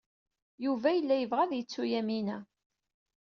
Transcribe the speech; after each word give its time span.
Yuba 0.65 0.87
yella 0.91 1.15
yebɣa 1.17 1.41
ad 1.45 1.51
yettu 1.55 1.83
Yamina. 1.91 2.37